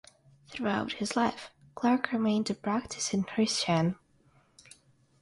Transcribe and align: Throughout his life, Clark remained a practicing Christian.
Throughout 0.47 0.93
his 0.93 1.15
life, 1.15 1.51
Clark 1.75 2.11
remained 2.11 2.49
a 2.49 2.55
practicing 2.55 3.23
Christian. 3.23 3.97